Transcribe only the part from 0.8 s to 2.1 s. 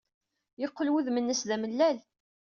wudem-nnes d amellal.